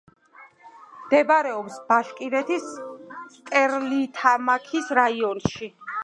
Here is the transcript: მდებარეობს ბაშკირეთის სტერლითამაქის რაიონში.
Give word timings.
მდებარეობს 1.01 1.75
ბაშკირეთის 1.91 2.65
სტერლითამაქის 3.35 4.89
რაიონში. 5.01 5.71